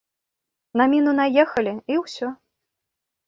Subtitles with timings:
[0.79, 2.27] На міну наехалі, і ўсё.